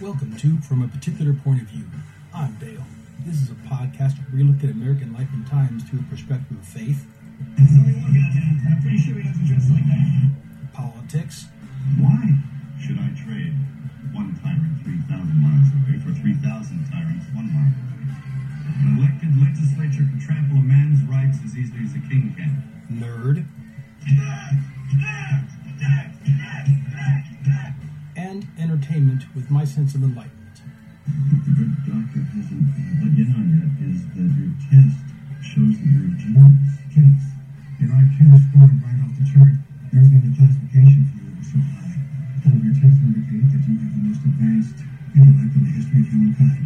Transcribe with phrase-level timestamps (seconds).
[0.00, 1.99] Welcome to From a Particular Point of View.
[4.00, 4.16] I'm Dale.
[4.16, 6.56] This is a podcast where we look at American life and times through a perspective
[6.56, 7.06] of faith,
[7.58, 10.30] I'm pretty sure he doesn't dress like that.
[10.72, 11.46] politics,
[12.00, 12.34] Why
[12.80, 13.54] should I trade
[14.12, 18.08] one tyrant 3,000 miles away for 3,000 tyrants one mile away?
[18.80, 22.64] An elected legislature can trample a man's rights as easily as a king can.
[22.90, 23.44] nerd,
[28.16, 30.60] and entertainment with my sense of enlightenment.
[31.90, 32.70] Doctor hasn't
[33.02, 34.94] let you know yet is that your test
[35.42, 36.78] shows that you're a genius.
[36.94, 37.26] Genius.
[37.82, 39.58] Your IQ is scored right off the chart.
[39.90, 41.98] Everything in the classification for you so high.
[42.46, 44.78] All of your tests indicate that you have the most advanced
[45.18, 46.62] intellect in the history of humankind.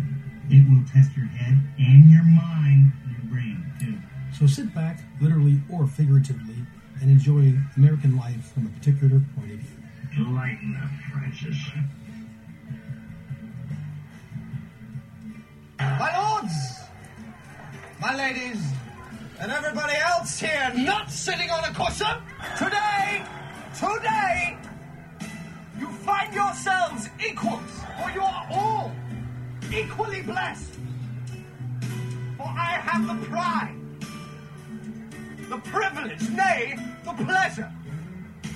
[0.52, 3.96] It will test your head and your mind your brain, too.
[4.36, 6.68] So sit back, literally or figuratively,
[7.00, 9.80] and enjoy American life from a particular point of view.
[10.20, 11.56] Enlighten us, Francis.
[18.16, 18.62] Ladies,
[19.40, 22.16] and everybody else here not sitting on a cushion,
[22.56, 23.24] today,
[23.74, 24.56] today,
[25.78, 27.60] you find yourselves equals,
[28.00, 28.92] for you are all
[29.74, 30.74] equally blessed.
[32.36, 33.76] For I have the pride,
[35.48, 37.72] the privilege, nay, the pleasure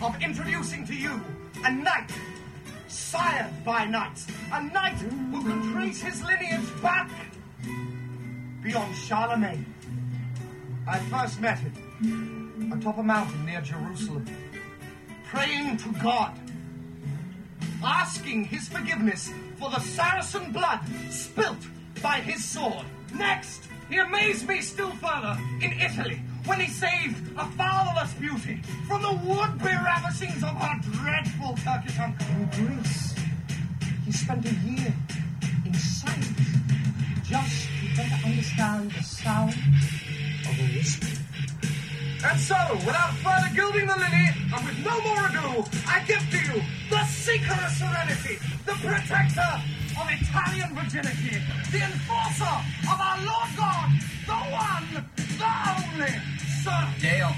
[0.00, 1.20] of introducing to you
[1.65, 2.12] a knight
[2.87, 4.98] sired by knights, a knight
[5.33, 7.11] who can trace his lineage back
[8.69, 9.65] beyond Charlemagne.
[10.87, 14.27] I first met him atop a mountain near Jerusalem,
[15.25, 16.39] praying to God,
[17.83, 21.57] asking his forgiveness for the Saracen blood spilt
[22.03, 22.84] by his sword.
[23.15, 29.01] Next, he amazed me still further in Italy when he saved a fatherless beauty from
[29.01, 32.27] the would-be ravishings of her dreadful Turkish uncle.
[32.37, 33.15] In Greece,
[34.05, 34.93] he spent a year
[38.59, 41.07] better the sound of a whisper.
[42.27, 46.39] And so, without further gilding the lily, and with no more ado, I give to
[46.39, 49.53] you the seeker of serenity, the protector
[50.01, 51.39] of Italian virginity,
[51.71, 52.57] the enforcer
[52.91, 53.89] of our Lord God,
[54.27, 55.07] the one,
[55.39, 56.15] the only,
[56.63, 57.35] Sir Dale.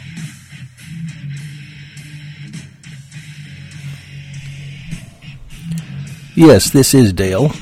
[6.34, 7.52] Yes, this is Dale.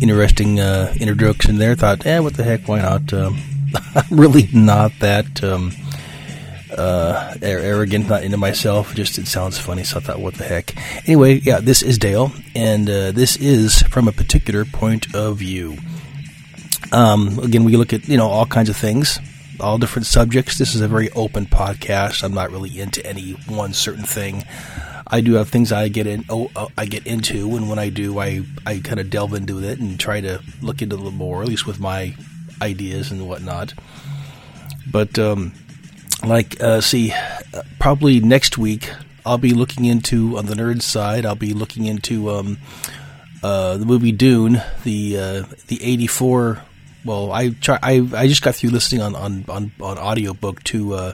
[0.00, 1.74] Interesting uh, introduction there.
[1.74, 2.68] Thought, eh, what the heck?
[2.68, 3.12] Why not?
[3.12, 3.38] Um,
[3.94, 5.72] I'm really not that um,
[6.76, 8.94] uh, ar- arrogant, not into myself.
[8.94, 10.76] Just it sounds funny, so I thought, what the heck?
[11.08, 15.78] Anyway, yeah, this is Dale, and uh, this is from a particular point of view.
[16.92, 19.18] Um, again, we look at you know all kinds of things,
[19.58, 20.58] all different subjects.
[20.58, 22.22] This is a very open podcast.
[22.22, 24.44] I'm not really into any one certain thing.
[25.10, 26.24] I do have things I get in.
[26.28, 29.62] Oh, uh, I get into, and when I do, I I kind of delve into
[29.62, 32.14] it and try to look into a little more, at least with my
[32.60, 33.72] ideas and whatnot.
[34.90, 35.52] But um,
[36.26, 38.90] like, uh, see, uh, probably next week
[39.24, 41.24] I'll be looking into on the nerd side.
[41.24, 42.58] I'll be looking into um,
[43.42, 46.62] uh, the movie Dune, the uh, the eighty four.
[47.04, 47.78] Well, I try.
[47.82, 50.94] I I just got through listening on on on, on audiobook to.
[50.94, 51.12] Uh,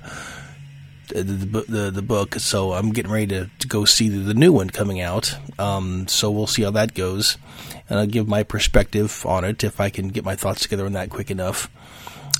[1.08, 4.70] the, the the book, so I'm getting ready to, to go see the, new one
[4.70, 5.36] coming out.
[5.58, 7.36] Um, so we'll see how that goes,
[7.88, 10.92] and I'll give my perspective on it if I can get my thoughts together on
[10.92, 11.70] that quick enough.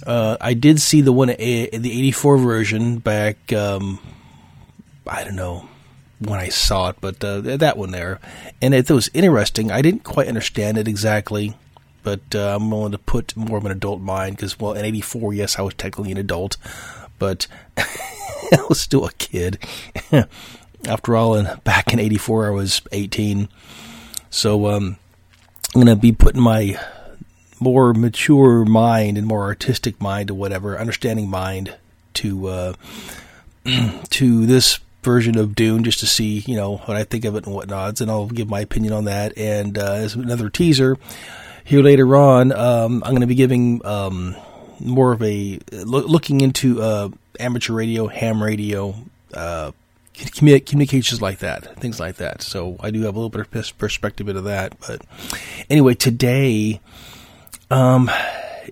[0.06, 3.52] Uh, I did see the one the '84 version back.
[3.52, 4.00] Um,
[5.06, 5.68] I don't know
[6.18, 8.20] when I saw it, but uh, that one there,
[8.60, 9.70] and it was interesting.
[9.70, 11.56] I didn't quite understand it exactly,
[12.02, 15.34] but uh, I'm willing to put more of an adult mind because, well, in '84,
[15.34, 16.56] yes, I was technically an adult,
[17.24, 17.46] but
[17.78, 19.58] I was still a kid.
[20.86, 23.48] After all, in, back in '84, I was 18,
[24.28, 24.98] so um,
[25.74, 26.78] I'm gonna be putting my
[27.60, 31.74] more mature mind and more artistic mind or whatever, understanding mind
[32.14, 32.72] to uh,
[34.10, 37.46] to this version of Dune just to see, you know, what I think of it
[37.46, 39.38] and whatnots, and I'll give my opinion on that.
[39.38, 40.98] And uh, as another teaser,
[41.64, 44.36] here later on, um, I'm going to be giving um,
[44.80, 48.94] more of a loo- looking into uh, amateur radio, ham radio,
[49.32, 49.72] uh,
[50.14, 52.42] commu- communications like that, things like that.
[52.42, 54.78] So I do have a little bit of pers- perspective into that.
[54.86, 55.02] But
[55.68, 56.80] anyway, today,
[57.70, 58.10] um,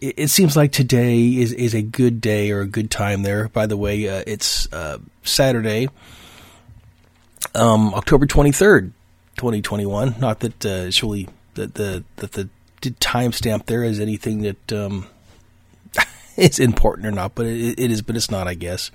[0.00, 3.48] it, it, seems like today is, is a good day or a good time there.
[3.48, 5.88] By the way, uh, it's uh, Saturday,
[7.54, 8.92] um, October 23rd,
[9.36, 10.16] 2021.
[10.18, 12.48] Not that uh, it's really that the that the
[12.82, 15.06] timestamp there is anything that um,
[16.36, 18.02] is important or not, but it, it is.
[18.02, 18.90] But it's not, I guess.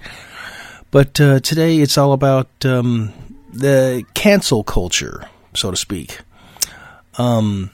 [0.91, 3.13] But uh, today it's all about um,
[3.51, 6.19] the cancel culture, so to speak.
[7.17, 7.71] Um,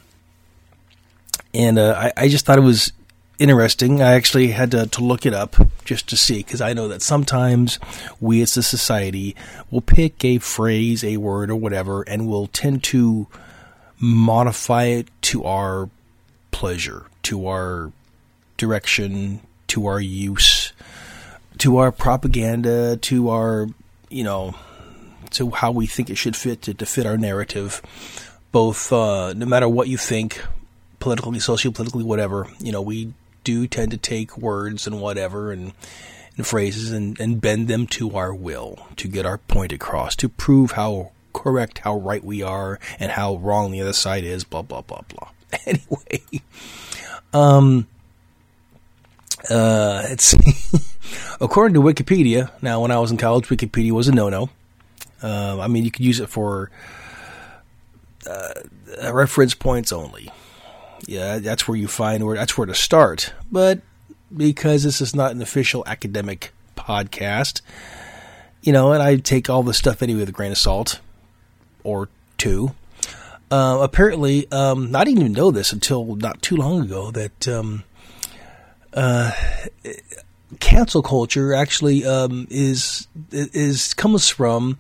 [1.53, 2.91] and uh, I, I just thought it was
[3.39, 4.01] interesting.
[4.01, 5.55] I actually had to, to look it up
[5.85, 7.77] just to see because I know that sometimes
[8.19, 9.35] we as a society
[9.69, 13.27] will pick a phrase, a word, or whatever, and we'll tend to
[13.99, 15.89] modify it to our
[16.51, 17.91] pleasure, to our
[18.57, 19.41] direction,
[19.73, 20.71] to our use,
[21.57, 23.67] to our propaganda, to our,
[24.09, 24.53] you know,
[25.31, 27.81] to how we think it should fit to, to fit our narrative.
[28.51, 30.45] Both, uh, no matter what you think,
[30.99, 35.73] politically, sociopolitically, whatever, you know, we do tend to take words and whatever and,
[36.37, 40.29] and phrases and, and bend them to our will to get our point across, to
[40.29, 44.61] prove how correct, how right we are, and how wrong the other side is, blah,
[44.61, 45.29] blah, blah, blah.
[45.65, 46.41] Anyway,
[47.33, 47.87] um,
[49.49, 50.33] uh, it's
[51.41, 52.51] according to Wikipedia.
[52.61, 54.49] Now, when I was in college, Wikipedia was a no-no.
[55.21, 56.69] Uh, I mean, you could use it for
[58.29, 58.53] uh,
[59.11, 60.31] reference points only
[61.07, 63.33] yeah, that's where you find where that's where to start.
[63.51, 63.81] But
[64.35, 67.61] because this is not an official academic podcast,
[68.61, 70.99] you know, and I take all this stuff anyway with a grain of salt
[71.83, 72.73] or two.
[73.51, 77.83] Uh, apparently, um, I didn't even know this until not too long ago that um,
[78.93, 79.31] uh,
[80.59, 84.77] cancel culture actually um, is is comes from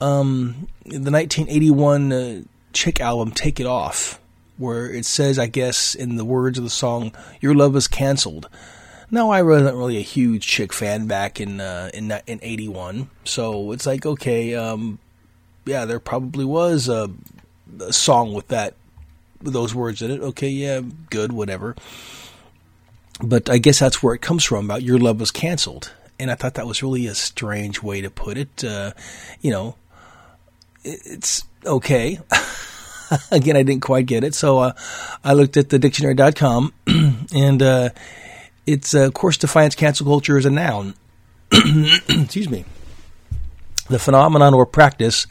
[0.00, 2.42] um, the 1981 uh,
[2.72, 4.20] Chick album "Take It Off."
[4.60, 8.48] where it says, I guess, in the words of the song, "Your love is canceled."
[9.10, 13.72] Now, I wasn't really a huge Chick fan back in uh, in in '81, so
[13.72, 14.98] it's like, okay, um,
[15.64, 17.10] yeah, there probably was a,
[17.80, 18.74] a song with that
[19.42, 20.20] with those words in it.
[20.20, 21.74] Okay, yeah, good, whatever.
[23.22, 26.34] But I guess that's where it comes from about your love was canceled, and I
[26.34, 28.64] thought that was really a strange way to put it.
[28.64, 28.92] Uh,
[29.40, 29.76] you know,
[30.84, 32.18] it's okay.
[33.30, 34.72] Again, I didn't quite get it, so uh,
[35.24, 36.72] I looked at the dictionary.com,
[37.34, 37.90] and uh,
[38.66, 40.94] it's, uh, of course, defines cancel culture as a noun.
[41.52, 42.64] Excuse me.
[43.88, 45.26] The phenomenon or practice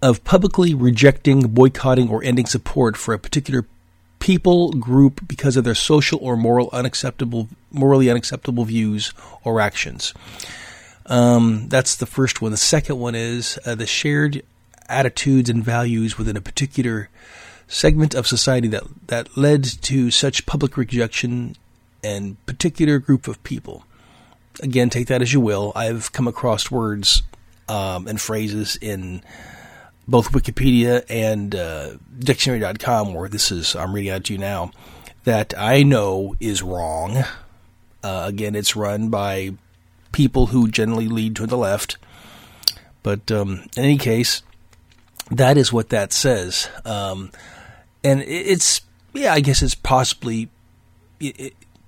[0.00, 3.66] of publicly rejecting, boycotting, or ending support for a particular
[4.24, 9.12] people group because of their social or moral unacceptable, morally unacceptable views
[9.44, 10.14] or actions.
[11.04, 12.50] Um, that's the first one.
[12.50, 14.42] The second one is uh, the shared
[14.88, 17.10] attitudes and values within a particular
[17.68, 21.54] segment of society that, that led to such public rejection
[22.02, 23.84] and particular group of people.
[24.62, 25.70] Again, take that as you will.
[25.76, 27.22] I've come across words
[27.68, 29.22] um, and phrases in
[30.06, 34.70] both Wikipedia and uh, Dictionary.com, where this is I'm reading out to you now,
[35.24, 37.24] that I know is wrong.
[38.02, 39.54] Uh, again, it's run by
[40.12, 41.96] people who generally lead to the left.
[43.02, 44.42] But um, in any case,
[45.30, 46.68] that is what that says.
[46.84, 47.30] Um,
[48.02, 50.50] and it's, yeah, I guess it's possibly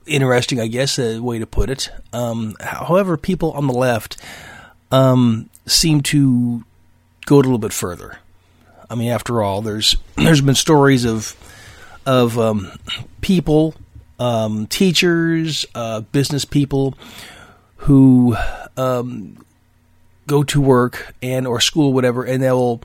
[0.07, 1.91] interesting, I guess, a way to put it.
[2.12, 4.17] Um, however, people on the left
[4.91, 6.64] um, seem to
[7.26, 8.18] go a little bit further.
[8.88, 11.37] I mean, after all, there's there's been stories of
[12.06, 12.71] of um,
[13.21, 13.75] people,
[14.18, 16.97] um, teachers, uh, business people
[17.78, 18.37] who
[18.76, 19.45] um,
[20.26, 22.80] go to work and or school, whatever, and they'll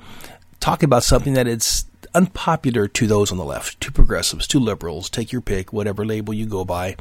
[0.59, 5.09] talk about something that is unpopular to those on the left, to progressives, to liberals,
[5.09, 6.95] take your pick, whatever label you go by.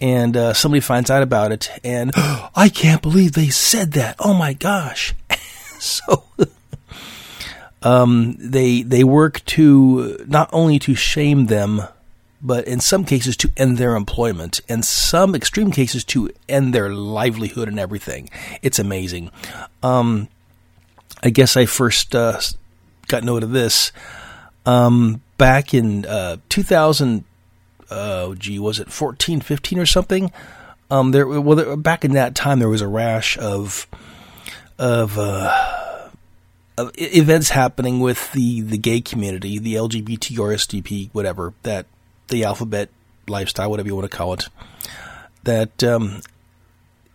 [0.00, 4.16] And uh, somebody finds out about it, and oh, I can't believe they said that.
[4.18, 5.14] Oh my gosh!
[5.78, 6.24] so
[7.82, 11.82] um, they they work to not only to shame them,
[12.40, 16.90] but in some cases to end their employment, and some extreme cases to end their
[16.90, 18.28] livelihood and everything.
[18.62, 19.30] It's amazing.
[19.82, 20.28] Um,
[21.22, 22.40] I guess I first uh,
[23.06, 23.92] got note of this.
[24.66, 27.24] Um, back in uh, 2000,
[27.90, 30.32] uh, gee, was it 14, 15 or something?
[30.90, 33.86] Um, there, well, there, back in that time, there was a rash of
[34.78, 35.71] of, uh,
[36.78, 41.86] events happening with the, the gay community, the LGBT or SDP, whatever that
[42.28, 42.88] the alphabet
[43.28, 44.48] lifestyle, whatever you want to call it.
[45.44, 46.22] That um,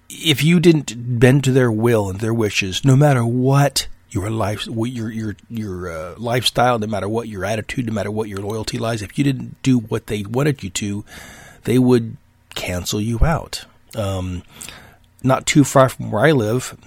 [0.09, 4.67] if you didn't bend to their will and their wishes, no matter what your life,
[4.67, 8.77] your your your uh, lifestyle, no matter what your attitude, no matter what your loyalty
[8.77, 9.01] lies.
[9.01, 11.05] If you didn't do what they wanted you to,
[11.63, 12.17] they would
[12.55, 13.65] cancel you out.
[13.95, 14.43] Um,
[15.23, 16.77] not too far from where I live,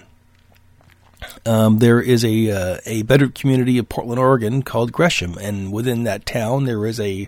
[1.45, 6.03] um, there is a uh, a better community of Portland, Oregon called Gresham, and within
[6.03, 7.27] that town there is a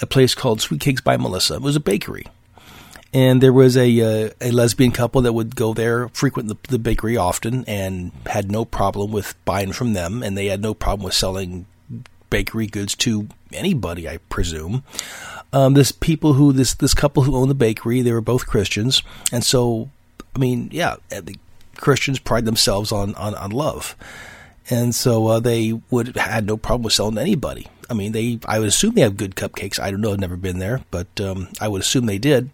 [0.00, 1.54] a place called Sweet Cakes by Melissa.
[1.54, 2.26] It was a bakery,
[3.12, 6.78] and there was a uh, a lesbian couple that would go there, frequent the, the
[6.78, 11.04] bakery often, and had no problem with buying from them, and they had no problem
[11.04, 11.66] with selling
[12.30, 14.84] bakery goods to anybody, I presume.
[15.52, 19.02] Um, this people who this this couple who owned the bakery, they were both Christians,
[19.32, 19.90] and so
[20.36, 21.36] I mean, yeah, the
[21.78, 23.96] Christians pride themselves on on, on love,
[24.68, 27.66] and so uh, they would had no problem with selling to anybody.
[27.88, 29.80] I mean, they I would assume they have good cupcakes.
[29.80, 32.50] I don't know, I've never been there, but um, I would assume they did.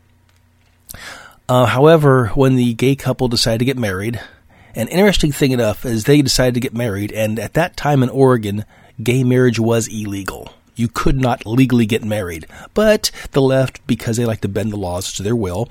[1.49, 4.21] Uh, however, when the gay couple decided to get married,
[4.75, 8.09] an interesting thing enough is they decided to get married, and at that time in
[8.09, 8.65] Oregon,
[9.03, 10.55] gay marriage was illegal.
[10.75, 12.47] You could not legally get married.
[12.73, 15.69] But the left, because they like to bend the laws to their will,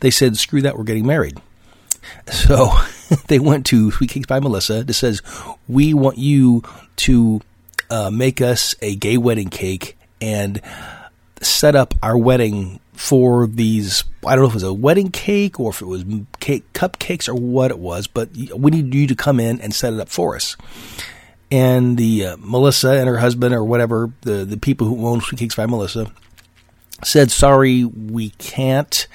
[0.00, 1.40] they said, screw that, we're getting married.
[2.28, 2.70] So
[3.28, 5.22] they went to Sweet Cakes by Melissa that says,
[5.68, 6.62] we want you
[6.96, 7.40] to
[7.90, 10.60] uh, make us a gay wedding cake and
[11.40, 14.04] set up our wedding for these.
[14.26, 16.04] I don't know if it was a wedding cake or if it was
[16.40, 19.92] cake cupcakes or what it was, but we need you to come in and set
[19.92, 20.56] it up for us
[21.50, 25.38] and the uh, Melissa and her husband or whatever the the people who own Sweet
[25.38, 26.10] Cakes by Melissa
[27.04, 29.06] said, "Sorry, we can't.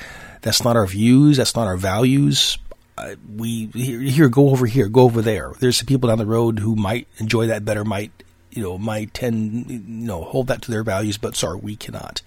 [0.42, 1.38] That's not our views.
[1.38, 2.58] That's not our values.
[2.98, 5.54] Uh, we here, here, go over here, go over there.
[5.60, 7.84] There's some people down the road who might enjoy that better.
[7.84, 8.12] Might
[8.52, 12.22] you know might tend you know hold that to their values, but sorry, we cannot."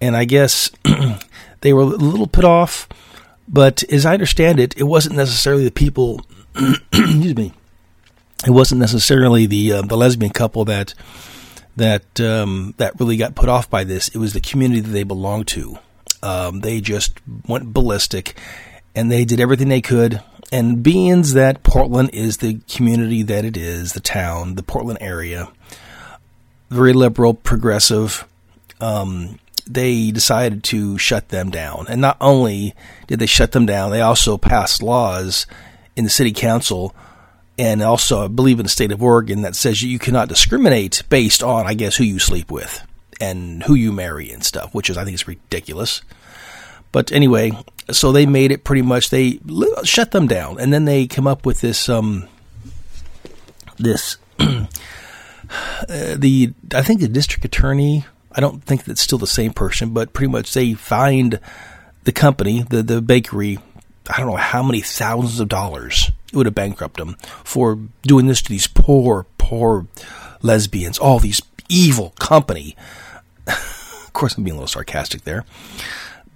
[0.00, 0.70] And I guess
[1.60, 2.88] they were a little put off,
[3.48, 6.24] but as I understand it, it wasn't necessarily the people.
[6.92, 7.52] excuse me
[8.46, 10.94] it wasn't necessarily the uh, the lesbian couple that
[11.76, 14.08] that um, that really got put off by this.
[14.08, 15.78] It was the community that they belonged to.
[16.22, 18.38] Um, they just went ballistic,
[18.94, 20.22] and they did everything they could.
[20.52, 25.48] And being that Portland is the community that it is, the town, the Portland area,
[26.70, 28.26] very liberal, progressive,
[28.80, 31.86] um, they decided to shut them down.
[31.88, 32.74] And not only
[33.06, 35.46] did they shut them down, they also passed laws
[35.94, 36.94] in the city council
[37.60, 41.42] and also I believe in the state of Oregon that says you cannot discriminate based
[41.42, 42.86] on, I guess, who you sleep with
[43.20, 46.00] and who you marry and stuff, which is I think is ridiculous.
[46.90, 47.52] But anyway,
[47.92, 49.40] so they made it pretty much they
[49.84, 52.28] shut them down, and then they come up with this um
[53.78, 54.66] this uh,
[55.88, 58.04] the I think the district attorney.
[58.32, 61.40] I don't think that's still the same person, but pretty much they fined
[62.04, 63.58] the company, the the bakery.
[64.08, 68.26] I don't know how many thousands of dollars it would have bankrupted them for doing
[68.26, 69.86] this to these poor, poor
[70.42, 72.76] lesbians, all these evil company.
[73.46, 75.44] of course, I'm being a little sarcastic there,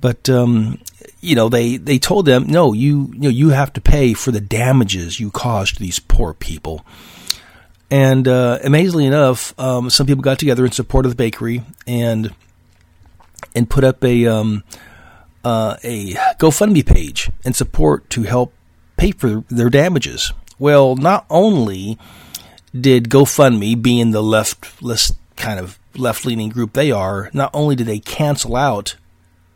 [0.05, 0.79] but um,
[1.23, 4.33] you know they they told them no, you you know you have to pay for
[4.33, 6.85] the damages you caused to these poor people.
[7.91, 12.35] And uh, amazingly enough, um, some people got together in support of the bakery and
[13.55, 14.63] and put up a um,
[15.43, 18.53] uh, a GoFundMe page and support to help
[18.99, 20.35] pay for their damages.
[20.59, 21.99] Well, not only
[22.79, 24.67] did GoFundMe, being the left
[25.37, 28.97] kind of left leaning group they are, not only did they cancel out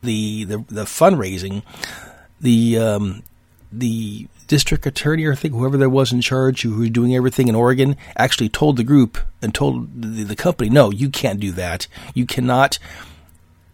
[0.03, 1.63] the the, the fundraising,
[2.41, 3.23] the um,
[3.73, 7.49] the district attorney or I think whoever there was in charge who was doing everything
[7.49, 11.53] in Oregon actually told the group and told the, the company, no, you can't do
[11.53, 11.87] that.
[12.15, 12.79] You cannot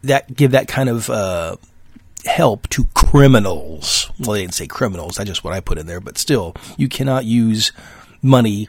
[0.02, 1.56] that give that kind of uh,
[2.26, 4.10] help to criminals.
[4.18, 5.16] Well, they didn't say criminals.
[5.16, 6.00] That's just what I put in there.
[6.00, 7.72] But still, you cannot use
[8.20, 8.68] money,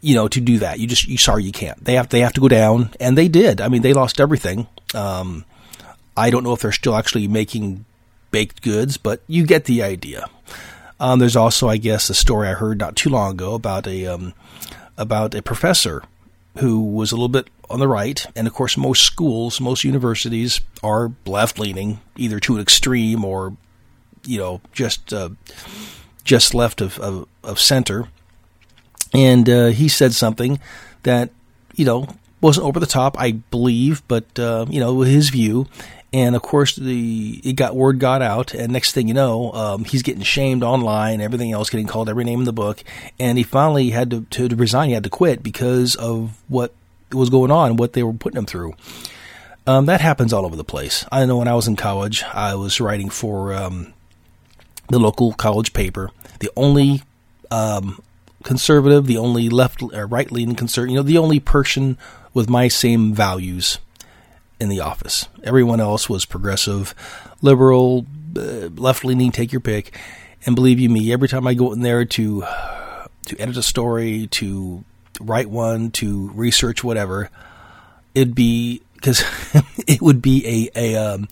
[0.00, 0.78] you know, to do that.
[0.78, 1.82] You just, you sorry, you can't.
[1.84, 3.60] They have, they have to go down, and they did.
[3.60, 4.66] I mean, they lost everything.
[4.94, 5.44] Um,
[6.16, 7.84] I don't know if they're still actually making
[8.30, 10.28] baked goods, but you get the idea.
[11.00, 14.06] Um, there's also, I guess, a story I heard not too long ago about a
[14.06, 14.32] um,
[14.96, 16.02] about a professor
[16.58, 20.60] who was a little bit on the right, and of course, most schools, most universities
[20.82, 23.56] are left leaning, either to an extreme or,
[24.24, 25.30] you know, just uh,
[26.22, 28.08] just left of, of, of center.
[29.12, 30.58] And uh, he said something
[31.02, 31.30] that
[31.74, 32.08] you know
[32.40, 35.66] wasn't over the top, I believe, but uh, you know his view.
[36.14, 39.84] And of course, the it got word got out, and next thing you know, um,
[39.84, 42.84] he's getting shamed online, everything else, getting called every name in the book,
[43.18, 44.90] and he finally had to, to, to resign.
[44.90, 46.72] He had to quit because of what
[47.10, 48.74] was going on, what they were putting him through.
[49.66, 51.04] Um, that happens all over the place.
[51.10, 53.92] I know when I was in college, I was writing for um,
[54.90, 56.12] the local college paper.
[56.38, 57.02] The only
[57.50, 58.00] um,
[58.44, 61.98] conservative, the only left or right leaning conservative, you know, the only person
[62.32, 63.78] with my same values
[64.64, 65.28] in the office.
[65.44, 66.94] Everyone else was progressive,
[67.42, 68.06] liberal,
[68.36, 69.96] uh, left leaning, take your pick.
[70.46, 72.44] And believe you me, every time I go in there to
[73.26, 74.84] to edit a story, to
[75.20, 77.30] write one, to research whatever,
[78.14, 79.22] it'd be because
[79.86, 81.28] it would be a a um,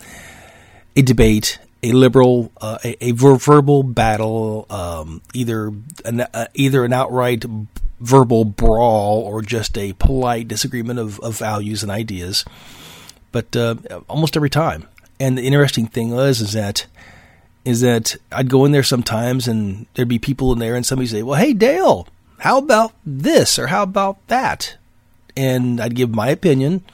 [0.94, 5.72] a debate, a liberal, uh, a, a verbal battle, um, either
[6.04, 7.44] an, uh, either an outright
[8.00, 12.44] verbal brawl or just a polite disagreement of, of values and ideas.
[13.32, 13.76] But uh,
[14.08, 14.86] almost every time.
[15.18, 16.86] And the interesting thing was is that
[17.64, 21.06] is that I'd go in there sometimes and there'd be people in there and somebody
[21.06, 22.08] say, "Well, hey Dale,
[22.38, 24.76] how about this or how about that?"
[25.36, 26.84] And I'd give my opinion.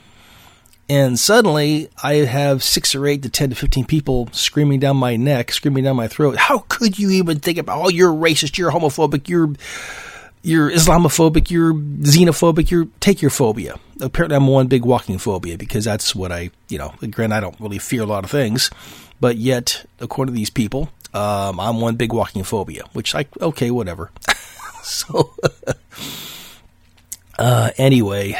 [0.90, 5.16] And suddenly I have six or eight to 10 to 15 people screaming down my
[5.16, 6.36] neck, screaming down my throat.
[6.36, 9.52] How could you even think about, oh, you're racist, you're homophobic, you're,
[10.42, 13.78] you're Islamophobic, you're xenophobic, you're, take your phobia.
[14.00, 17.58] Apparently I'm one big walking phobia because that's what I, you know, granted I don't
[17.60, 18.70] really fear a lot of things,
[19.20, 23.70] but yet, according to these people, um, I'm one big walking phobia, which I, okay,
[23.70, 24.10] whatever.
[24.82, 25.34] so,
[27.38, 28.38] uh, anyway,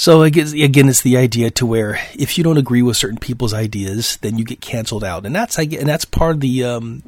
[0.00, 4.16] so again, it's the idea to where if you don't agree with certain people's ideas,
[4.22, 6.64] then you get canceled out, and that's and that's part of the.
[6.64, 7.02] Um,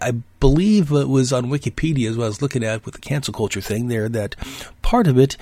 [0.00, 3.34] I believe it was on Wikipedia as well I was looking at with the cancel
[3.34, 4.36] culture thing there that
[4.80, 5.36] part of it,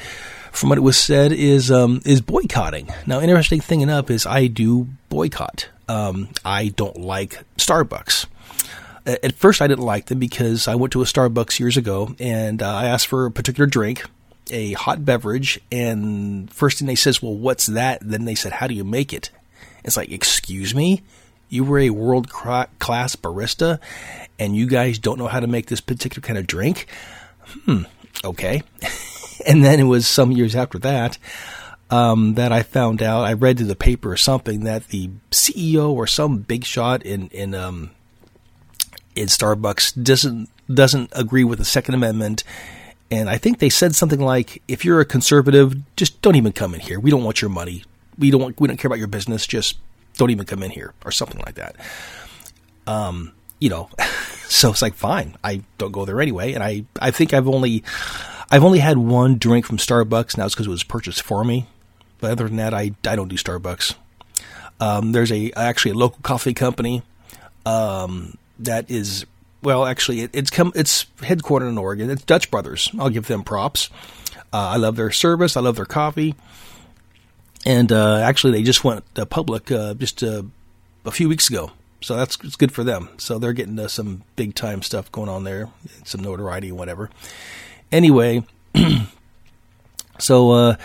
[0.51, 2.89] from what it was said, is um, is boycotting.
[3.07, 5.69] Now, interesting thing enough is I do boycott.
[5.91, 8.25] Um, I don't like Starbucks
[9.07, 12.63] at first I didn't like them because I went to a Starbucks years ago and
[12.63, 14.05] uh, I asked for a particular drink
[14.51, 18.67] a hot beverage, and first thing they says, "Well, what's that?" Then they said, "How
[18.67, 19.31] do you make it?"
[19.85, 21.03] It's like, excuse me,
[21.49, 23.79] you were a world class barista,
[24.39, 26.87] and you guys don't know how to make this particular kind of drink.
[27.67, 27.83] Hmm.
[28.25, 28.63] Okay.
[29.47, 31.19] and then it was some years after that.
[31.91, 35.91] Um, that I found out, I read to the paper or something that the CEO
[35.91, 37.91] or some big shot in in um,
[39.15, 42.43] in Starbucks doesn't doesn't agree with the Second Amendment
[43.11, 46.75] and I think they said something like, "If you're a conservative, just don't even come
[46.75, 46.99] in here.
[46.99, 47.85] We don't want your money.
[48.19, 49.47] We don't want, we don't care about your business.
[49.47, 49.79] Just
[50.17, 51.77] don't even come in here," or something like that.
[52.87, 53.89] Um, you know,
[54.49, 55.37] so it's like fine.
[55.45, 57.85] I don't go there anyway, and I I think I've only
[58.51, 60.37] I've only had one drink from Starbucks.
[60.37, 61.67] Now it's because it was purchased for me.
[62.21, 63.95] But other than that, I I don't do Starbucks.
[64.81, 67.03] Um, there's a actually a local coffee company
[67.67, 69.27] um, that is
[69.65, 70.73] well, actually, it, it's come.
[70.75, 72.11] It's headquartered in Oregon.
[72.11, 72.91] It's Dutch Brothers.
[72.99, 73.91] I'll give them props.
[74.53, 75.57] Uh, I love their service.
[75.57, 76.35] I love their coffee.
[77.67, 80.43] And uh, actually, they just went uh, public uh, just uh,
[81.07, 81.73] a few weeks ago,
[82.03, 83.09] so that's it's good for them.
[83.17, 85.71] So they're getting uh, some big time stuff going on there,
[86.05, 87.09] some notoriety whatever.
[87.91, 88.45] Anyway,
[90.19, 90.77] so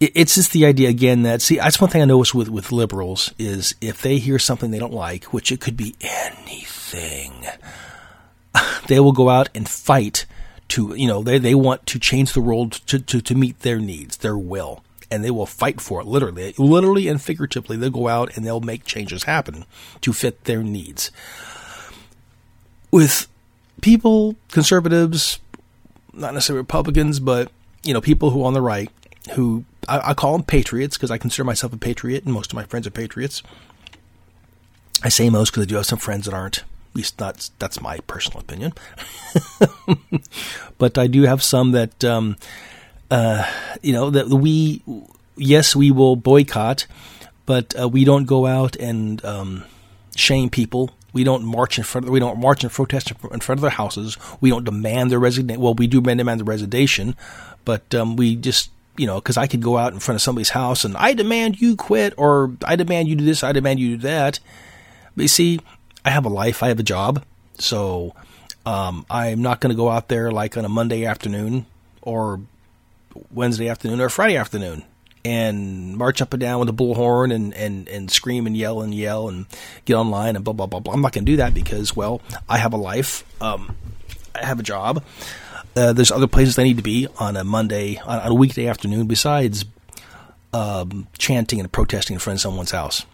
[0.00, 3.32] it's just the idea again that see that's one thing I notice with with liberals
[3.38, 7.46] is if they hear something they don't like, which it could be anything
[8.86, 10.26] they will go out and fight
[10.68, 13.78] to, you know, they, they want to change the world to, to, to meet their
[13.78, 14.82] needs, their will.
[15.10, 17.76] And they will fight for it, literally, literally and figuratively.
[17.76, 19.64] They'll go out and they'll make changes happen
[20.00, 21.12] to fit their needs.
[22.90, 23.28] With
[23.80, 25.38] people, conservatives,
[26.12, 27.52] not necessarily Republicans, but
[27.84, 28.90] you know, people who are on the right,
[29.34, 32.56] who I, I call them patriots because I consider myself a patriot, and most of
[32.56, 33.42] my friends are patriots.
[35.02, 36.64] I say most because I do have some friends that aren't
[36.96, 38.72] least that's that's my personal opinion.
[40.78, 42.36] but I do have some that um,
[43.10, 43.44] uh,
[43.82, 44.82] you know that we
[45.36, 46.86] yes we will boycott,
[47.44, 49.64] but uh, we don't go out and um,
[50.16, 50.90] shame people.
[51.12, 52.06] We don't march in front.
[52.06, 54.16] Of, we don't march and protest in front of their houses.
[54.40, 55.60] We don't demand their resignation.
[55.60, 57.14] Well, we do demand the resignation,
[57.64, 60.50] but um, we just you know because I could go out in front of somebody's
[60.50, 63.44] house and I demand you quit or I demand you do this.
[63.44, 64.40] I demand you do that.
[65.14, 65.60] But you see,
[66.06, 67.24] I have a life, I have a job,
[67.58, 68.14] so
[68.64, 71.66] um, I'm not going to go out there like on a Monday afternoon
[72.00, 72.40] or
[73.32, 74.84] Wednesday afternoon or Friday afternoon
[75.24, 78.94] and march up and down with a bullhorn and, and, and scream and yell and
[78.94, 79.46] yell and
[79.84, 80.94] get online and blah, blah, blah, blah.
[80.94, 83.24] I'm not going to do that because, well, I have a life.
[83.42, 83.74] Um,
[84.32, 85.02] I have a job.
[85.74, 89.08] Uh, there's other places I need to be on a Monday, on, a weekday afternoon
[89.08, 89.64] besides
[90.52, 93.04] um, chanting and protesting in front of someone's house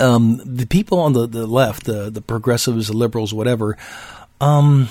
[0.00, 3.76] um, the people on the, the left, the the progressives, the liberals, whatever,
[4.40, 4.88] um,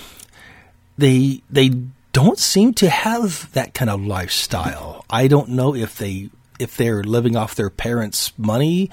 [0.98, 1.70] they they
[2.12, 5.06] don't seem to have that kind of lifestyle.
[5.10, 8.90] I don't know if they if they're living off their parents' money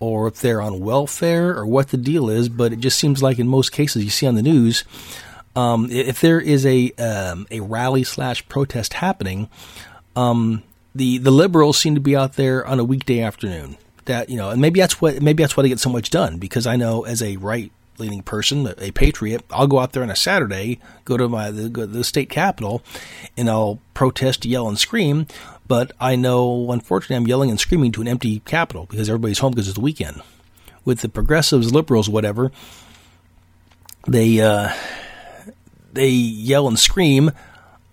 [0.00, 3.38] or if they're on welfare or what the deal is, but it just seems like
[3.38, 4.84] in most cases you see on the news,
[5.54, 9.48] um, if there is a um, a rally slash protest happening,
[10.16, 10.62] um,
[10.94, 14.50] the the liberals seem to be out there on a weekday afternoon that you know,
[14.50, 17.04] and maybe that's what maybe that's why they get so much done because I know
[17.04, 21.16] as a right leaning person, a patriot, I'll go out there on a Saturday, go
[21.16, 22.82] to my the, the state capitol,
[23.36, 25.26] and I'll protest, yell, and scream.
[25.68, 29.52] But I know, unfortunately, I'm yelling and screaming to an empty capitol because everybody's home
[29.52, 30.20] because it's the weekend.
[30.84, 32.50] With the progressives, liberals, whatever,
[34.08, 34.74] they uh,
[35.92, 37.30] they yell and scream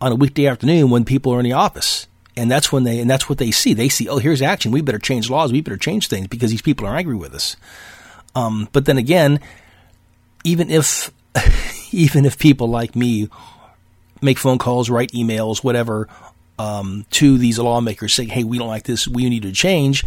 [0.01, 2.07] on a weekday afternoon when people are in the office
[2.39, 3.73] and that's when they and that's what they see.
[3.73, 4.71] They see, oh, here's action.
[4.71, 5.51] We better change laws.
[5.51, 7.57] We better change things because these people are angry with us.
[8.33, 9.41] Um, but then again,
[10.45, 11.11] even if
[11.91, 13.29] even if people like me
[14.21, 16.07] make phone calls, write emails, whatever,
[16.57, 19.07] um, to these lawmakers saying, "Hey, we don't like this.
[19.07, 20.05] We need to change."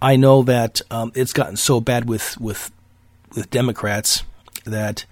[0.00, 2.70] I know that um, it's gotten so bad with with
[3.34, 4.22] with Democrats
[4.64, 5.04] that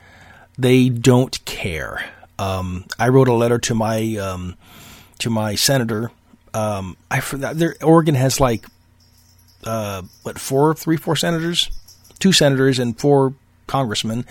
[0.57, 2.05] they don't care.
[2.39, 4.55] Um, I wrote a letter to my um,
[5.19, 6.13] to my senator
[6.55, 7.57] um, I forgot.
[7.83, 8.65] Oregon has like
[9.65, 11.71] uh, what four, three, four senators,
[12.19, 13.35] two senators, and four
[13.67, 14.25] congressmen.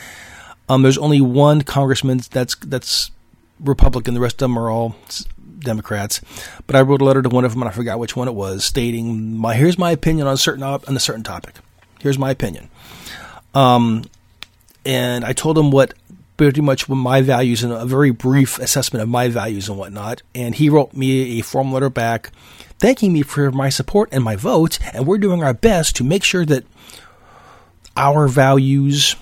[0.70, 3.12] Um, there's only one congressman that's that's
[3.60, 4.14] Republican.
[4.14, 4.96] The rest of them are all
[5.60, 6.22] Democrats.
[6.66, 8.36] But I wrote a letter to one of them, and I forgot which one it
[8.36, 11.56] was, stating my here's my opinion on a certain on a certain topic.
[12.00, 12.70] Here's my opinion.
[13.54, 14.06] Um,
[14.86, 15.94] and I told him what
[16.38, 20.22] pretty much my values and a very brief assessment of my values and whatnot.
[20.34, 22.32] And he wrote me a form letter back
[22.80, 24.80] thanking me for my support and my vote.
[24.93, 26.65] And we're doing our best to make sure that
[27.96, 29.15] our values,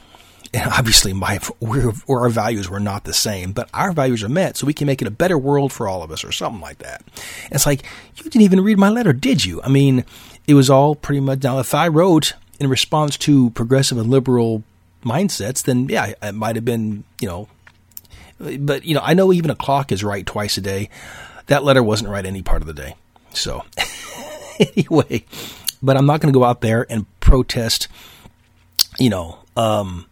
[0.54, 1.40] and obviously my
[2.08, 4.88] or our values were not the same, but our values are met, so we can
[4.88, 7.04] make it a better world for all of us, or something like that.
[7.46, 7.84] And it's like
[8.16, 9.62] you didn't even read my letter, did you?
[9.62, 10.06] I mean,
[10.48, 11.44] it was all pretty much.
[11.44, 14.64] Now, if I wrote in response to progressive and liberal
[15.04, 17.48] mindsets, then yeah, it might have been, you know,
[18.60, 20.90] but you know, I know even a clock is right twice a day.
[21.48, 22.96] That letter wasn't right any part of the day.
[23.34, 23.64] So
[24.60, 25.26] anyway,
[25.82, 27.88] but I'm not going to go out there and protest,
[29.00, 30.06] you know, um,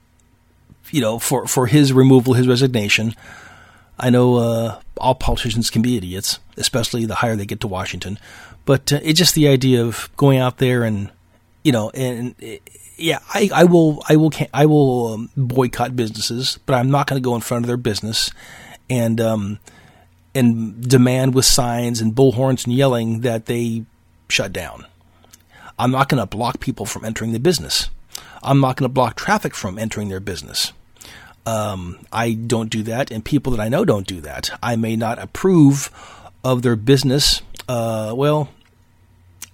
[0.91, 3.15] you know, for, for his removal, his resignation.
[3.99, 8.17] I know uh, all politicians can be idiots, especially the higher they get to Washington.
[8.65, 11.11] But uh, it's just the idea of going out there and,
[11.63, 12.35] you know, and
[12.97, 17.21] yeah, I, I will, I will, I will um, boycott businesses, but I'm not going
[17.21, 18.31] to go in front of their business
[18.89, 19.59] and um,
[20.35, 23.85] and demand with signs and bullhorns and yelling that they
[24.29, 24.85] shut down.
[25.77, 27.89] I'm not going to block people from entering the business.
[28.43, 30.73] I'm not going to block traffic from entering their business.
[31.45, 34.51] Um, I don't do that, and people that I know don't do that.
[34.61, 35.89] I may not approve
[36.43, 37.41] of their business.
[37.67, 38.49] Uh, well,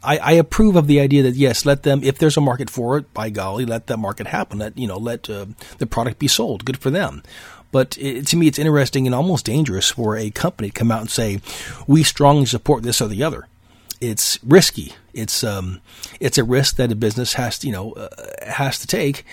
[0.06, 2.98] I, I, approve of the idea that yes, let them if there's a market for
[2.98, 4.60] it, by golly, let that market happen.
[4.60, 6.65] Let you know, let uh, the product be sold.
[6.65, 7.24] Good for them.
[7.72, 11.02] But it, to me, it's interesting and almost dangerous for a company to come out
[11.02, 11.41] and say,
[11.88, 13.48] "We strongly support this or the other."
[14.00, 14.94] It's risky.
[15.13, 15.82] It's um,
[16.20, 18.10] it's a risk that a business has to, you know uh,
[18.48, 19.26] has to take,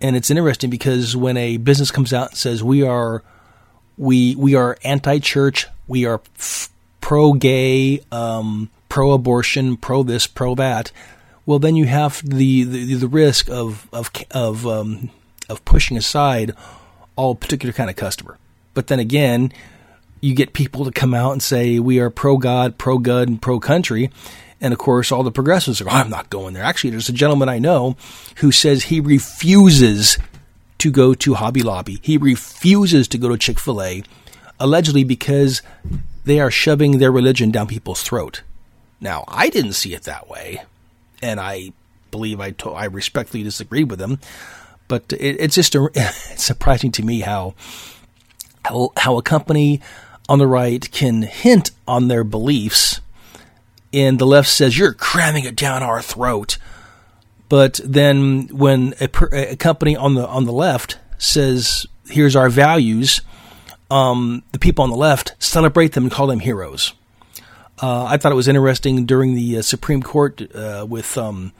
[0.00, 3.22] and it's interesting because when a business comes out and says, "We are
[3.96, 10.92] we we are anti-church, we are f- pro-gay." Um, pro abortion, pro this, pro that,
[11.46, 15.10] well, then you have the, the, the risk of, of, of, um,
[15.48, 16.54] of pushing aside
[17.16, 18.36] all particular kind of customer.
[18.74, 19.52] But then again,
[20.20, 23.40] you get people to come out and say, we are pro God, pro good, and
[23.40, 24.10] pro country.
[24.60, 26.64] And of course, all the progressives are, oh, I'm not going there.
[26.64, 27.96] Actually, there's a gentleman I know
[28.36, 30.18] who says he refuses
[30.78, 31.98] to go to Hobby Lobby.
[32.02, 34.02] He refuses to go to Chick fil A,
[34.60, 35.62] allegedly because
[36.24, 38.42] they are shoving their religion down people's throat.
[39.00, 40.62] Now, I didn't see it that way,
[41.22, 41.72] and I
[42.10, 44.18] believe I to- I respectfully disagreed with him.
[44.88, 47.54] But it, it's just a, it's surprising to me how
[48.64, 49.80] how how a company
[50.28, 53.00] on the right can hint on their beliefs,
[53.92, 56.58] and the left says you're cramming it down our throat.
[57.48, 59.08] But then when a,
[59.52, 63.20] a company on the on the left says here's our values,
[63.90, 66.94] um, the people on the left celebrate them and call them heroes.
[67.80, 71.52] Uh, I thought it was interesting during the uh, Supreme Court uh, with um,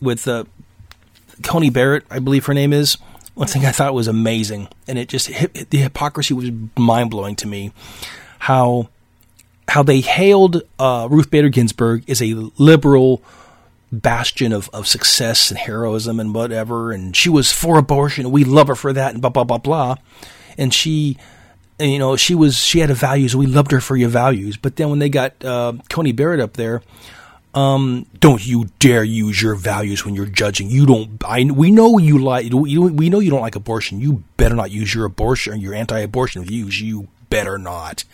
[0.00, 0.44] with uh,
[1.42, 2.96] Coney Barrett, I believe her name is.
[3.34, 7.46] One thing I thought was amazing, and it just the hypocrisy was mind blowing to
[7.46, 7.72] me.
[8.38, 8.88] How
[9.68, 13.22] how they hailed uh, Ruth Bader Ginsburg as a liberal
[13.92, 18.44] bastion of, of success and heroism and whatever, and she was for abortion, and we
[18.44, 19.96] love her for that, and blah blah blah blah.
[20.56, 21.18] And she
[21.78, 23.36] and, you know, she was she had a values.
[23.36, 24.56] We loved her for your values.
[24.56, 26.82] But then when they got uh, Coney Barrett up there,
[27.56, 30.68] um, don't you dare use your values when you're judging.
[30.68, 31.22] You don't.
[31.24, 32.52] I we know you like.
[32.52, 34.00] We know you don't like abortion.
[34.00, 36.80] You better not use your abortion, your anti-abortion views.
[36.80, 38.04] You better not.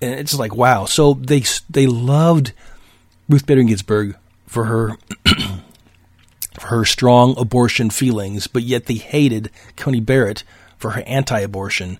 [0.00, 0.86] And it's like wow.
[0.86, 2.52] So they they loved
[3.28, 4.96] Ruth Bader Ginsburg for her
[6.58, 10.42] for her strong abortion feelings, but yet they hated Coney Barrett
[10.78, 11.98] for her anti-abortion.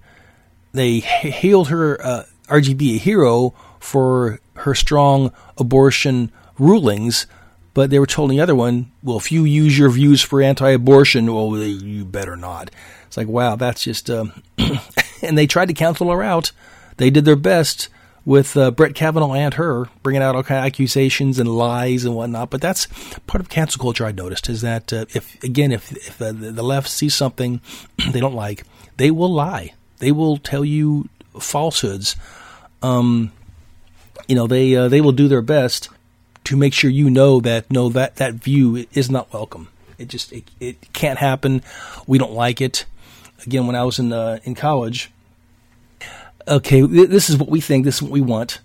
[0.72, 7.26] They hailed her uh, RGB a hero for her strong abortion rulings,
[7.74, 11.32] but they were told the other one, well, if you use your views for anti-abortion,
[11.32, 12.70] well, you better not.
[13.06, 14.10] It's like, wow, that's just.
[14.10, 14.42] Um,
[15.22, 16.52] and they tried to cancel her out.
[16.96, 17.88] They did their best
[18.24, 22.14] with uh, Brett Kavanaugh and her bringing out all kind of accusations and lies and
[22.14, 22.50] whatnot.
[22.50, 22.86] But that's
[23.26, 24.04] part of cancel culture.
[24.04, 27.62] I noticed is that uh, if again, if, if uh, the left sees something
[28.12, 28.64] they don't like,
[28.98, 29.72] they will lie.
[29.98, 31.08] They will tell you
[31.38, 32.16] falsehoods.
[32.82, 33.32] Um,
[34.26, 35.88] you know, they uh, they will do their best
[36.44, 39.68] to make sure you know that no that that view is not welcome.
[39.98, 41.62] It just it, it can't happen.
[42.06, 42.84] We don't like it.
[43.46, 45.10] Again, when I was in uh, in college,
[46.46, 48.60] okay, this is what we think, this is what we want,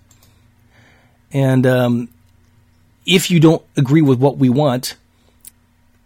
[1.32, 2.08] and um,
[3.06, 4.96] if you don't agree with what we want,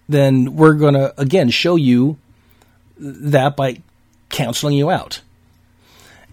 [0.09, 2.19] then we're going to again show you
[2.99, 3.83] that by
[4.29, 5.21] canceling you out.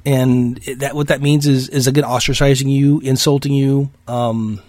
[0.05, 3.89] And that what that means is is again ostracizing you, insulting you.
[4.07, 4.61] Um,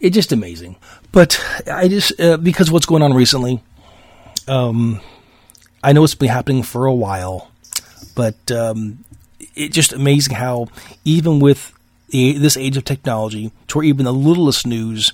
[0.00, 0.76] it's just amazing.
[1.12, 3.62] But I just uh, because what's going on recently,
[4.46, 5.00] um,
[5.82, 7.50] I know it's been happening for a while,
[8.14, 9.04] but um,
[9.54, 10.66] it's just amazing how
[11.04, 11.72] even with
[12.10, 15.12] the, this age of technology, to where even the littlest news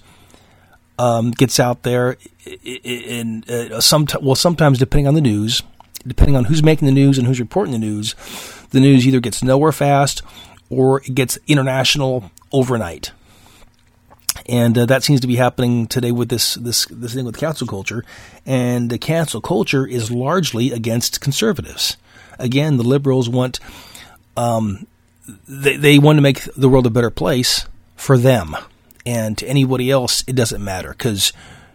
[0.98, 2.16] um, gets out there,
[2.85, 5.62] and uh, some well sometimes depending on the news,
[6.06, 8.14] depending on who's making the news and who's reporting the news,
[8.70, 10.22] the news either gets nowhere fast
[10.68, 13.12] or it gets international overnight.
[14.46, 17.66] And uh, that seems to be happening today with this this this thing with cancel
[17.66, 18.04] culture,
[18.46, 21.96] and the cancel culture is largely against conservatives.
[22.38, 23.60] Again, the liberals want
[24.36, 24.86] um,
[25.46, 28.56] they, they want to make the world a better place for them,
[29.04, 31.32] and to anybody else, it doesn't matter because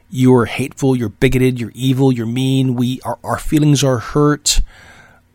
[0.10, 2.76] you're hateful, you're bigoted, you're evil, you're mean.
[2.76, 4.62] We our, our feelings are hurt.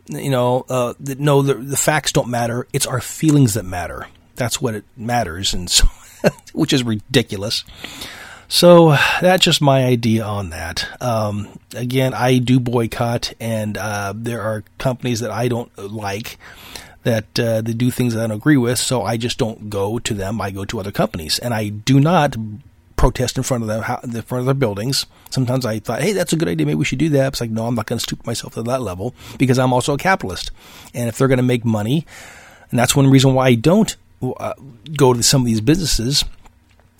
[0.07, 2.67] You know, uh, the, no, the, the facts don't matter.
[2.73, 4.07] It's our feelings that matter.
[4.35, 5.87] That's what it matters, and so
[6.53, 7.63] which is ridiculous.
[8.47, 10.85] So that's just my idea on that.
[11.01, 16.37] Um, again, I do boycott, and uh, there are companies that I don't like
[17.03, 19.99] that uh, they do things that I don't agree with, so I just don't go
[19.99, 20.41] to them.
[20.41, 22.35] I go to other companies, and I do not
[23.01, 25.07] protest in front of them, in front of their buildings.
[25.31, 26.67] Sometimes I thought, hey, that's a good idea.
[26.67, 27.29] Maybe we should do that.
[27.29, 29.95] It's like, no, I'm not going to stoop myself to that level because I'm also
[29.95, 30.51] a capitalist,
[30.93, 32.05] and if they're going to make money,
[32.69, 34.53] and that's one reason why I don't uh,
[34.95, 36.23] go to some of these businesses,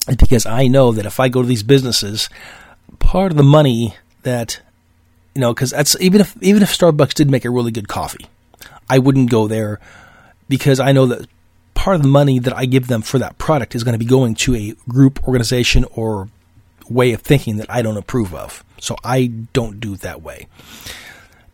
[0.08, 2.30] is because I know that if I go to these businesses,
[2.98, 4.60] part of the money that
[5.36, 8.26] you know, because that's even if even if Starbucks did make a really good coffee,
[8.90, 9.80] I wouldn't go there
[10.50, 11.30] because I know that
[11.82, 14.06] part of the money that I give them for that product is going to be
[14.06, 16.30] going to a group, organization, or
[16.88, 18.64] way of thinking that I don't approve of.
[18.80, 20.46] So I don't do that way.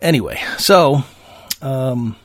[0.01, 1.03] Anyway, so
[1.61, 2.17] um,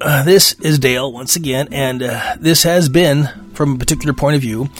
[0.00, 4.36] uh, this is Dale once again, and uh, this has been from a particular point
[4.36, 4.70] of view.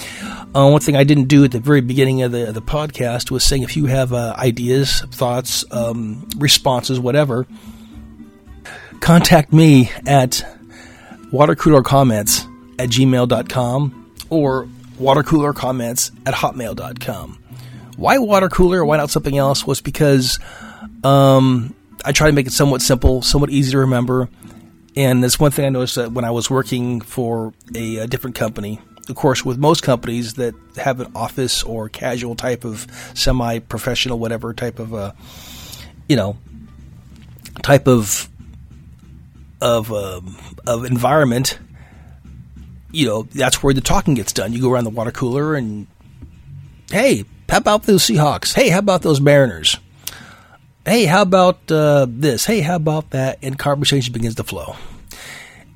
[0.54, 3.44] Uh, one thing I didn't do at the very beginning of the the podcast was
[3.44, 7.46] saying if you have uh, ideas, thoughts, um, responses, whatever,
[9.00, 10.44] contact me at
[11.32, 12.46] watercoolercomments
[12.78, 17.38] at gmail.com or watercoolercomments at hotmail.com.
[17.96, 18.84] Why water cooler?
[18.84, 19.66] Why not something else?
[19.66, 20.38] Was because
[21.04, 24.28] um, I try to make it somewhat simple, somewhat easy to remember.
[24.96, 28.36] And that's one thing I noticed that when I was working for a, a different
[28.36, 28.80] company.
[29.08, 34.54] Of course, with most companies that have an office or casual type of semi-professional, whatever
[34.54, 35.12] type of, uh,
[36.08, 36.38] you know,
[37.62, 38.28] type of
[39.60, 41.58] of um, of environment,
[42.90, 44.52] you know, that's where the talking gets done.
[44.52, 45.86] You go around the water cooler and,
[46.90, 48.54] hey, how about those Seahawks?
[48.54, 49.78] Hey, how about those Mariners?
[50.84, 52.46] Hey, how about uh, this?
[52.46, 53.38] Hey, how about that?
[53.42, 54.76] And conversation begins to flow.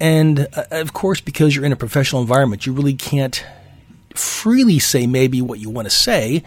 [0.00, 3.44] And uh, of course, because you're in a professional environment, you really can't
[4.14, 6.42] freely say maybe what you want to say,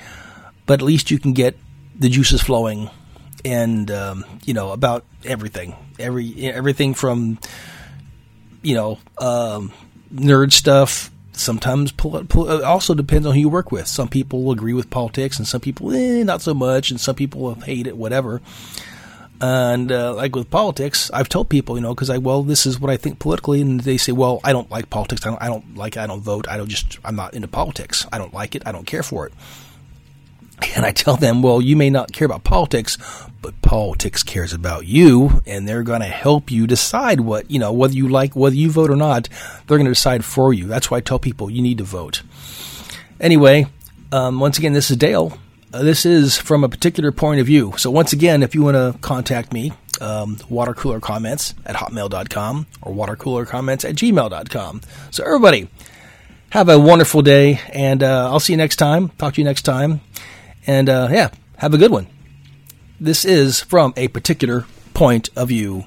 [0.65, 1.57] but at least you can get
[1.97, 2.89] the juices flowing
[3.47, 7.39] and um, you know about everything, every everything from
[8.61, 9.71] you know um,
[10.13, 11.09] nerd stuff.
[11.31, 11.93] Sometimes
[12.41, 13.87] also depends on who you work with.
[13.87, 17.53] Some people agree with politics, and some people eh, not so much, and some people
[17.55, 18.41] hate it, whatever.
[19.39, 22.79] And uh, like with politics, I've told people, you know, because I well, this is
[22.79, 25.25] what I think politically, and they say, well, I don't like politics.
[25.25, 25.95] I don't, I don't like.
[25.95, 25.99] It.
[25.99, 26.47] I don't vote.
[26.49, 26.97] I don't just.
[27.05, 28.05] I'm not into politics.
[28.11, 28.63] I don't like it.
[28.65, 29.33] I don't care for it.
[30.75, 32.97] And I tell them, well, you may not care about politics,
[33.41, 37.71] but politics cares about you, and they're going to help you decide what, you know,
[37.71, 39.29] whether you like, whether you vote or not,
[39.67, 40.65] they're going to decide for you.
[40.65, 42.23] That's why I tell people you need to vote.
[43.19, 43.67] Anyway,
[44.11, 45.37] Um, once again, this is Dale.
[45.73, 47.73] Uh, this is from a particular point of view.
[47.77, 53.83] So, once again, if you want to contact me, um, watercoolercomments at hotmail.com or watercoolercomments
[53.83, 54.81] at gmail.com.
[55.11, 55.67] So, everybody,
[56.51, 59.09] have a wonderful day, and uh, I'll see you next time.
[59.17, 59.99] Talk to you next time.
[60.67, 62.07] And uh, yeah, have a good one.
[62.99, 65.85] This is from a particular point of view.